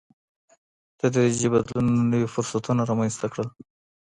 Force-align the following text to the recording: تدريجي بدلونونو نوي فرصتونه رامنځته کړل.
تدريجي 1.01 1.47
بدلونونو 1.53 2.03
نوي 2.11 2.27
فرصتونه 2.33 2.81
رامنځته 2.89 3.25
کړل. 3.33 3.47